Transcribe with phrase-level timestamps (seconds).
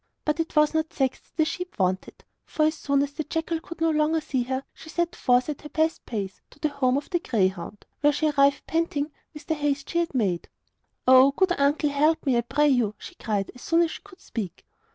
[0.25, 3.59] But it was not sacks that the sheep wanted; for as soon as the jackal
[3.59, 6.97] could no longer see her she set forth at her best pace to the home
[6.97, 10.49] of the greyhound, where she arrived panting with the haste she had made.
[11.07, 14.21] 'Oh, good uncle, help me, I pray you!' she cried, as soon as she could
[14.21, 14.65] speak.